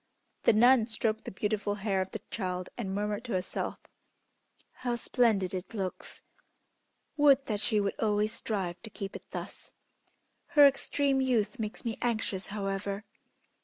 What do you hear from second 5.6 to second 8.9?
looks! Would that she would always strive to